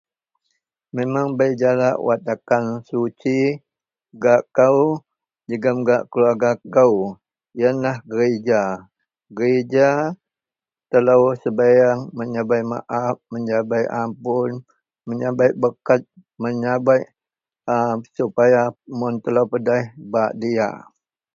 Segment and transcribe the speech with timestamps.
[0.97, 3.39] Memang bei jalak wak takan suci
[4.23, 4.79] gak kou
[5.49, 6.95] jegem gak keluwerga kou
[7.59, 8.61] yenlah gerija.
[9.37, 9.89] Gerija
[10.89, 14.51] telou sebiyeang menyabek maap, menyabek ampun,
[15.07, 16.01] menyabek bereket,
[16.41, 17.03] menyabek
[17.75, 17.77] a
[18.17, 18.61] supaya
[18.97, 20.75] mun telou pedeh bak diyak